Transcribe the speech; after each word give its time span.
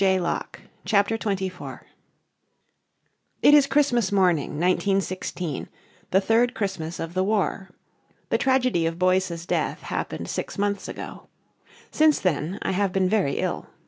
He's 0.03 0.17
drowned." 0.17 0.45
CHAPTER 0.83 1.15
XXIV 1.15 1.81
It 3.43 3.53
is 3.53 3.67
Christmas 3.67 4.11
morning, 4.11 4.53
1916, 4.53 5.69
the 6.09 6.19
third 6.19 6.55
Christmas 6.55 6.99
of 6.99 7.13
the 7.13 7.23
war. 7.23 7.69
The 8.29 8.39
tragedy 8.39 8.87
of 8.87 8.97
Boyce's 8.97 9.45
death 9.45 9.83
happened 9.83 10.27
six 10.27 10.57
months 10.57 10.87
ago. 10.87 11.27
Since 11.91 12.19
then 12.19 12.57
I 12.63 12.71
have 12.71 12.91
been 12.91 13.09
very 13.09 13.33
ill. 13.33 13.67